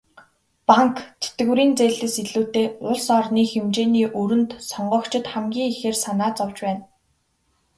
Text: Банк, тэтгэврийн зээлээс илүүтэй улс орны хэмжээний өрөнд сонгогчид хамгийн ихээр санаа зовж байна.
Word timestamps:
Банк, 0.67 0.95
тэтгэврийн 1.21 1.71
зээлээс 1.77 2.15
илүүтэй 2.23 2.67
улс 2.87 3.05
орны 3.17 3.41
хэмжээний 3.51 4.07
өрөнд 4.21 4.51
сонгогчид 4.69 5.25
хамгийн 5.31 5.69
ихээр 5.73 5.97
санаа 6.03 6.31
зовж 6.37 6.57
байна. 6.65 6.83